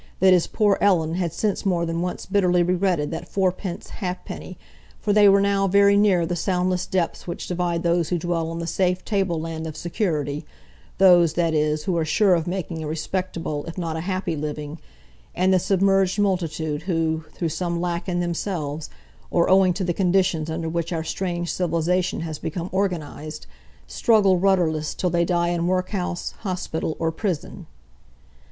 [0.19, 4.57] —that his poor Ellen had since more than once bitterly regretted that fourpence ha'penny,
[4.99, 8.57] for they were now very near the soundless depths which divide those who dwell on
[8.57, 13.77] the safe tableland of security—those, that is, who are sure of making a respectable, if
[13.77, 18.89] not a happy, living—and the submerged multitude who, through some lack in themselves,
[19.29, 23.45] or owing to the conditions under which our strange civilisation has become organised,
[23.85, 27.67] struggle rudderless till they die in workhouse, hospital, or prison.